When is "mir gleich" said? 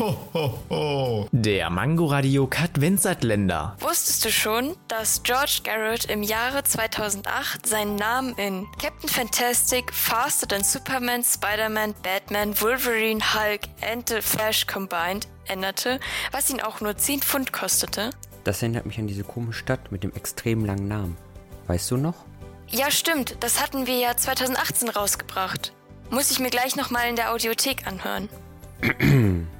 26.38-26.74